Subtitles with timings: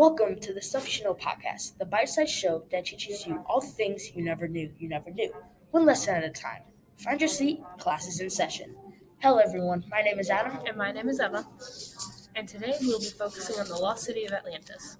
[0.00, 3.60] Welcome to the Stuff You Know podcast, the bite sized show that teaches you all
[3.60, 5.30] the things you never knew you never knew,
[5.72, 6.62] one lesson at a time.
[6.96, 8.74] Find your seat, class is in session.
[9.18, 9.84] Hello, everyone.
[9.90, 10.58] My name is Adam.
[10.66, 11.46] And my name is Emma.
[12.34, 14.96] And today we will be focusing on the lost city of Atlantis.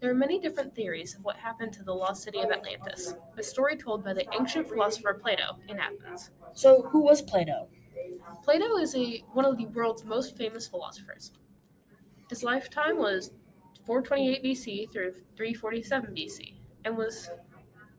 [0.00, 3.42] There are many different theories of what happened to the lost city of Atlantis, a
[3.42, 6.30] story told by the ancient philosopher Plato in Athens.
[6.52, 7.66] So, who was Plato?
[8.44, 11.32] Plato is a, one of the world's most famous philosophers.
[12.30, 13.32] His lifetime was
[13.88, 17.30] 428 BC through 347 BC and was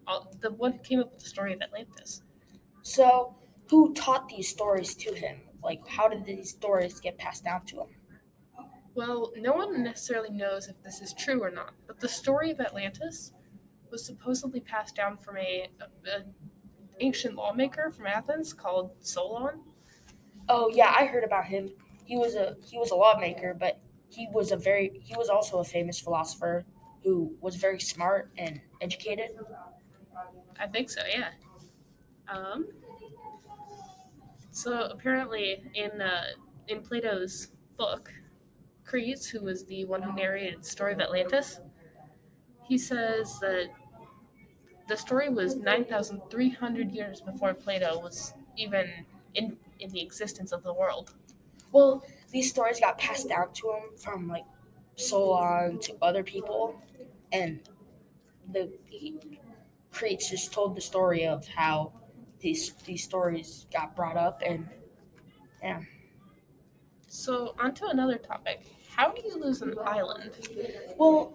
[0.05, 2.21] all, the one who came up with the story of Atlantis.
[2.83, 3.35] So,
[3.71, 5.37] who taught these stories to him?
[5.63, 7.87] Like, how did these stories get passed down to him?
[8.93, 12.59] Well, no one necessarily knows if this is true or not, but the story of
[12.59, 13.33] Atlantis
[13.89, 16.23] was supposedly passed down from a, a, a
[16.99, 19.61] ancient lawmaker from Athens called Solon.
[20.49, 21.71] Oh yeah, I heard about him.
[22.05, 25.59] He was a he was a lawmaker, but he was a very he was also
[25.59, 26.65] a famous philosopher
[27.03, 29.29] who was very smart and educated.
[30.59, 31.29] I think so, yeah.
[32.27, 32.67] Um,
[34.51, 36.23] so apparently, in uh,
[36.67, 38.11] in Plato's book,
[38.83, 41.59] Crates, who was the one who narrated the story of Atlantis,
[42.67, 43.69] he says that
[44.87, 48.89] the story was 9,300 years before Plato was even
[49.35, 51.13] in, in the existence of the world.
[51.71, 54.45] Well, these stories got passed down to him from like
[54.95, 56.81] Solon to other people,
[57.31, 57.59] and
[58.51, 59.15] the he,
[59.91, 61.93] Crates just told the story of how
[62.39, 64.67] these these stories got brought up, and
[65.61, 65.81] yeah.
[67.07, 68.61] So, on to another topic.
[68.95, 70.31] How do you lose an island?
[70.97, 71.33] Well,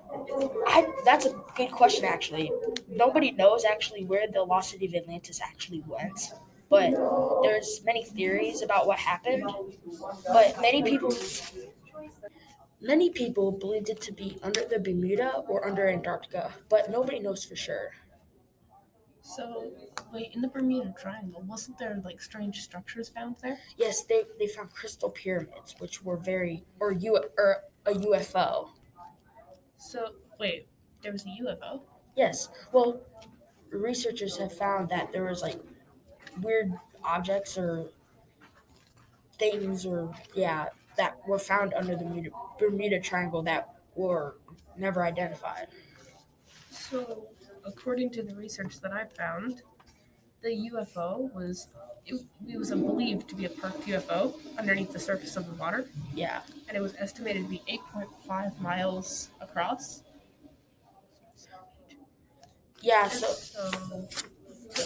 [0.67, 2.53] I, that's a good question, actually.
[2.89, 6.33] Nobody knows actually where the lost city of Atlantis actually went,
[6.69, 6.93] but
[7.43, 9.51] there's many theories about what happened.
[10.27, 11.15] But many people,
[12.81, 17.45] many people believed it to be under the Bermuda or under Antarctica, but nobody knows
[17.45, 17.91] for sure.
[19.27, 19.73] So,
[20.13, 23.59] wait, in the Bermuda Triangle, wasn't there like strange structures found there?
[23.79, 28.69] Yes, they, they found crystal pyramids, which were very or U or a UFO.
[29.79, 30.69] So, wait,
[31.03, 31.81] there was a UFO?
[32.17, 32.49] Yes.
[32.71, 33.01] Well,
[33.71, 35.59] researchers have found that there was like
[36.41, 36.73] weird
[37.05, 37.87] objects or
[39.39, 44.37] things or yeah that were found under the Bermuda, Bermuda Triangle that were
[44.77, 45.67] never identified.
[46.71, 47.27] So,
[47.65, 49.63] according to the research that I found,
[50.43, 51.67] the UFO was
[52.07, 55.87] it, it was believed to be a parked UFO underneath the surface of the water,
[56.15, 56.41] Yeah.
[56.69, 60.03] and it was estimated to be 8.5 miles across.
[62.81, 63.05] Yeah.
[63.05, 63.73] And So so,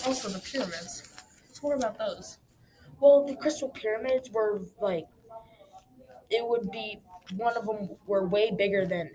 [0.07, 1.18] also the pyramids.
[1.63, 2.39] More about those?
[3.01, 5.07] well, the crystal pyramids were like
[6.31, 7.01] it would be
[7.37, 9.11] one of them were way bigger than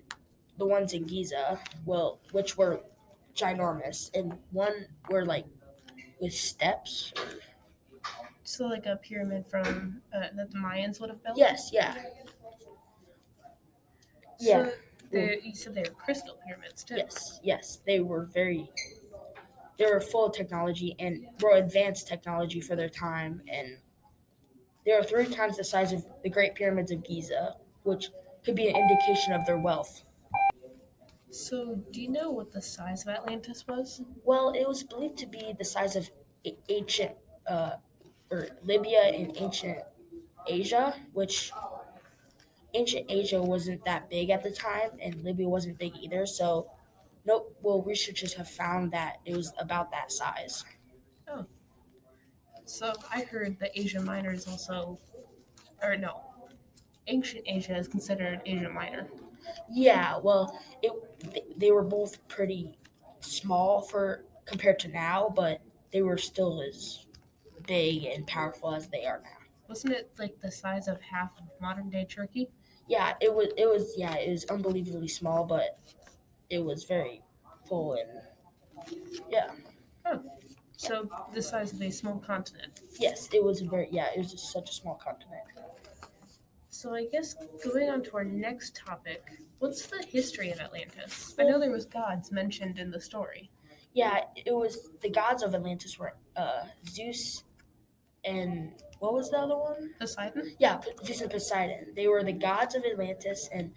[0.57, 1.59] the ones in Giza.
[1.85, 2.81] Well, which were
[3.35, 5.45] ginormous, and one were like
[6.19, 7.13] with steps.
[8.43, 11.37] So, like a pyramid from uh, that the Mayans would have built.
[11.37, 11.69] Yes.
[11.73, 11.95] Yeah.
[14.39, 14.65] Yeah.
[14.65, 14.71] So
[15.11, 16.95] they, you said they were crystal pyramids too.
[16.95, 18.69] Yes, yes, they were very.
[19.77, 23.79] They were full of technology and were advanced technology for their time, and
[24.85, 28.09] they were three times the size of the Great Pyramids of Giza, which
[28.43, 30.03] could be an indication of their wealth.
[31.29, 34.03] So, do you know what the size of Atlantis was?
[34.23, 36.11] Well, it was believed to be the size of
[36.69, 37.15] ancient,
[37.47, 37.77] uh,
[38.29, 39.79] or Libya in ancient
[40.47, 41.51] Asia, which
[42.73, 46.25] ancient Asia wasn't that big at the time, and Libya wasn't big either.
[46.25, 46.71] So,
[47.25, 47.55] nope.
[47.61, 50.63] Well, researchers have found that it was about that size.
[51.27, 51.45] Oh.
[52.65, 54.97] So, I heard that Asia Minor is also,
[55.81, 56.21] or no,
[57.07, 59.07] ancient Asia is considered Asia Minor.
[59.69, 60.91] Yeah, well, it
[61.59, 62.77] they were both pretty
[63.19, 65.61] small for compared to now, but
[65.91, 67.05] they were still as
[67.67, 69.45] big and powerful as they are now.
[69.67, 72.49] Wasn't it like the size of half of modern day Turkey?
[72.87, 73.47] Yeah, it was.
[73.57, 73.93] It was.
[73.97, 75.77] Yeah, it was unbelievably small, but
[76.49, 77.21] it was very
[77.67, 78.97] full and
[79.29, 79.51] yeah.
[80.75, 82.81] So, the size of a small continent.
[82.99, 83.87] Yes, it was very.
[83.91, 85.43] Yeah, it was just such a small continent.
[86.69, 89.23] So, I guess going on to our next topic,
[89.59, 91.33] what's the history of Atlantis?
[91.39, 93.49] I know there was gods mentioned in the story.
[93.93, 97.43] Yeah, it was the gods of Atlantis were uh, Zeus
[98.25, 99.91] and what was the other one?
[99.99, 100.55] Poseidon?
[100.59, 101.93] Yeah, Zeus and Poseidon.
[101.95, 103.71] They were the gods of Atlantis, and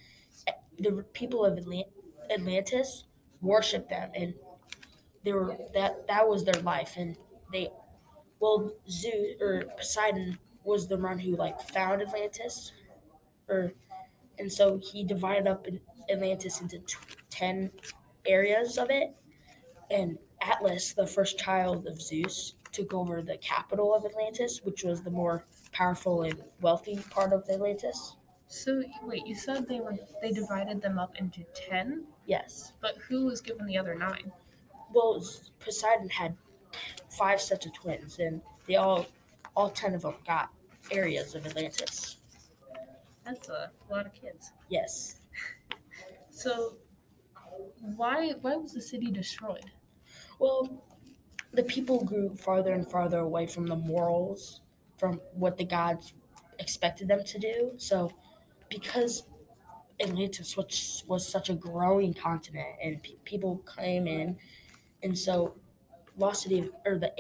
[0.46, 1.90] uh, the people of Atlant-
[2.31, 3.05] Atlantis
[3.40, 4.34] worshipped them, and
[5.25, 6.94] they were that that was their life.
[6.96, 7.17] And
[7.52, 7.70] they,
[8.40, 12.73] well, Zeus or Poseidon was the one who like found Atlantis,
[13.49, 13.73] or
[14.38, 15.67] and so he divided up
[16.11, 16.96] Atlantis into t-
[17.31, 17.70] ten
[18.26, 19.14] areas of it,
[19.90, 25.02] and Atlas, the first child of Zeus, took over the capital of Atlantis, which was
[25.02, 28.17] the more powerful and wealthy part of Atlantis.
[28.49, 32.73] So wait, you said they were they divided them up into ten, Yes.
[32.81, 34.32] but who was given the other nine?
[34.93, 35.25] Well,
[35.61, 36.37] Poseidon had
[37.08, 39.06] five sets of twins, and they all,
[39.55, 40.50] all ten of them got
[40.90, 42.17] areas of Atlantis.
[43.25, 44.52] That's a lot of kids.
[44.69, 45.20] Yes.
[46.31, 46.76] So
[47.81, 49.64] why why was the city destroyed?
[50.38, 50.84] Well,
[51.52, 54.61] the people grew farther and farther away from the morals,
[54.99, 56.12] from what the gods
[56.58, 57.73] expected them to do.
[57.78, 58.12] So,
[58.69, 59.23] because
[60.00, 64.37] Atlantis was, was such a growing continent and pe- people came in,
[65.02, 65.54] and so
[66.19, 67.12] Lost City or the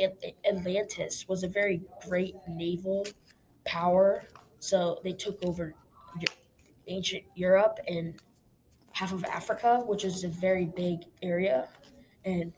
[0.48, 3.06] Atlantis was a very great naval
[3.64, 4.24] power.
[4.58, 5.74] So they took over
[6.88, 8.14] ancient Europe and
[8.92, 11.68] half of Africa, which is a very big area,
[12.24, 12.52] and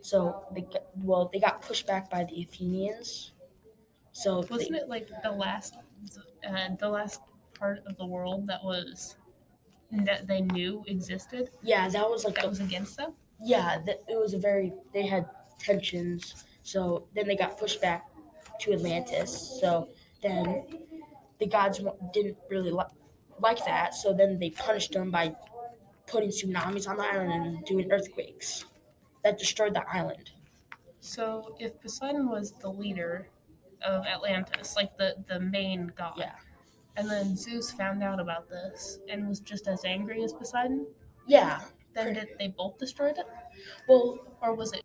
[0.00, 3.32] so they got, well they got pushed back by the Athenians.
[4.12, 5.76] So they- Wasn't it like the last
[6.48, 7.20] uh, the last
[7.58, 9.16] part of the world that was
[10.04, 13.14] that they knew existed yeah, that was like that was against them?
[13.40, 15.26] yeah, that, it was a very they had
[15.58, 16.44] tensions.
[16.62, 18.08] So then they got pushed back
[18.60, 19.58] to Atlantis.
[19.60, 19.88] So
[20.22, 20.64] then
[21.38, 21.80] the gods
[22.12, 22.94] didn't really li-
[23.40, 23.94] like that.
[23.94, 25.34] So then they punished them by
[26.06, 28.64] putting tsunamis on the island and doing earthquakes
[29.22, 30.30] that destroyed the island.
[31.00, 33.28] So if Poseidon was the leader
[33.82, 36.34] of Atlantis, like the the main god, Yeah.
[36.96, 40.86] And then Zeus found out about this and was just as angry as Poseidon,
[41.26, 41.60] Yeah.
[41.92, 43.26] then did they both destroyed it,
[43.88, 44.82] Well, or was it?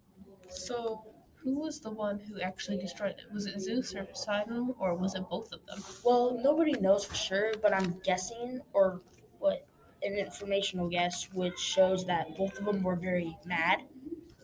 [0.49, 1.05] So
[1.43, 3.31] who was the one who actually destroyed it?
[3.33, 5.83] Was it Zeus or Poseidon, or was it both of them?
[6.03, 9.01] Well, nobody knows for sure, but I'm guessing, or
[9.39, 9.65] what
[10.03, 13.83] an informational guess, which shows that both of them were very mad,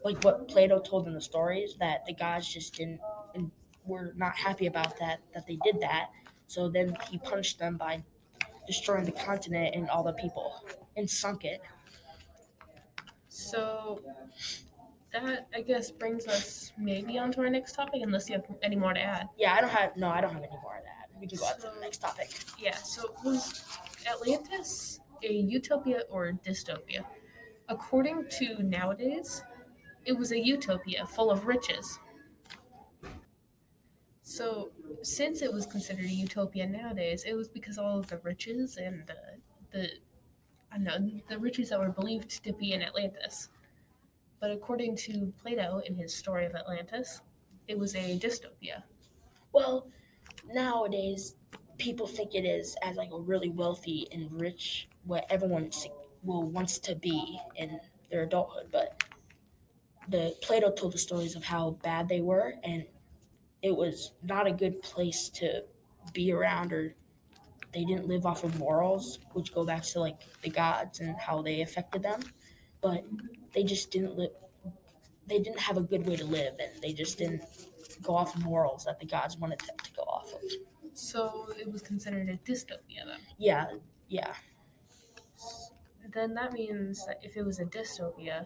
[0.04, 3.00] like what Plato told in the stories, that the gods just didn't
[3.34, 3.52] and
[3.86, 6.10] were not happy about that, that they did that.
[6.48, 8.04] So then he punished them by
[8.68, 10.66] destroying the continent and all the people
[10.96, 11.62] and sunk it.
[13.28, 14.02] So
[15.12, 18.94] that I guess brings us maybe onto our next topic, unless you have any more
[18.94, 19.28] to add.
[19.38, 21.20] Yeah, I don't have no, I don't have any more of that.
[21.20, 22.30] We can go on to the next topic.
[22.60, 23.64] Yeah, so was
[24.10, 27.06] Atlantis a utopia or dystopia?
[27.70, 29.44] According to nowadays,
[30.06, 32.00] it was a utopia full of riches.
[34.28, 34.72] So,
[35.04, 39.08] since it was considered a utopia nowadays, it was because all of the riches and
[39.08, 39.14] uh,
[39.72, 39.88] the
[40.72, 40.98] I know
[41.30, 43.50] the riches that were believed to be in Atlantis.
[44.42, 47.22] But according to Plato in his story of Atlantis,
[47.68, 48.82] it was a dystopia.
[49.54, 49.90] Well,
[50.52, 51.36] nowadays
[51.78, 55.70] people think it is as like a really wealthy and rich what everyone
[56.24, 57.80] will wants to be in
[58.10, 59.04] their adulthood, but
[60.10, 62.86] the Plato told the stories of how bad they were and
[63.66, 65.64] it was not a good place to
[66.14, 66.94] be around or
[67.74, 71.42] they didn't live off of morals, which go back to like the gods and how
[71.42, 72.22] they affected them.
[72.80, 73.04] But
[73.56, 74.30] they just didn't live
[75.28, 77.42] they didn't have a good way to live and they just didn't
[78.04, 80.42] go off of morals that the gods wanted them to go off of.
[80.94, 83.18] So it was considered a dystopia then.
[83.40, 83.66] Yeah,
[84.08, 84.34] yeah.
[86.14, 88.46] then that means that if it was a dystopia,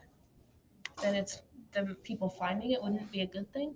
[1.02, 1.42] then it's
[1.74, 3.76] the people finding it wouldn't be a good thing.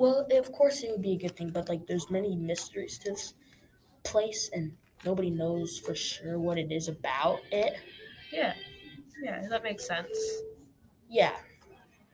[0.00, 3.10] Well, of course it would be a good thing, but like there's many mysteries to
[3.10, 3.34] this
[4.04, 7.80] place and nobody knows for sure what it is about it.
[8.32, 8.54] Yeah,
[9.22, 10.18] yeah, that makes sense.
[11.08, 11.36] Yeah.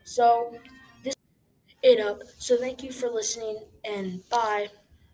[0.04, 0.58] So
[1.02, 1.14] this
[1.82, 2.20] it up.
[2.38, 4.68] So thank you for listening and bye.